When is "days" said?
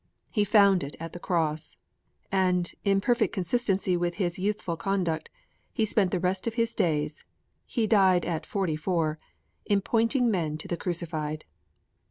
6.73-7.23